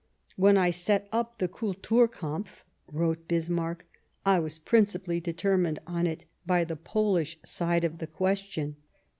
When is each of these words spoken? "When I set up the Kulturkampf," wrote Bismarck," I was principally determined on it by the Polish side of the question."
"When 0.35 0.57
I 0.57 0.71
set 0.71 1.07
up 1.11 1.37
the 1.37 1.47
Kulturkampf," 1.47 2.63
wrote 2.91 3.27
Bismarck," 3.27 3.85
I 4.35 4.39
was 4.39 4.57
principally 4.57 5.19
determined 5.19 5.77
on 5.85 6.07
it 6.07 6.25
by 6.43 6.63
the 6.63 6.75
Polish 6.75 7.37
side 7.45 7.83
of 7.83 7.99
the 7.99 8.07
question." 8.07 8.77